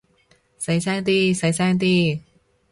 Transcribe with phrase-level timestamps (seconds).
[0.57, 2.19] 細聲啲，細聲啲